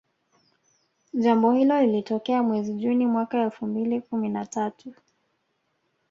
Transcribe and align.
Jambo 1.13 1.51
hilo 1.51 1.81
lilitokea 1.81 2.43
mwezi 2.43 2.73
juni 2.73 3.05
mwaka 3.05 3.41
elfu 3.41 3.65
mbili 3.65 4.01
kumi 4.01 4.29
na 4.29 4.45
tatau 4.45 4.93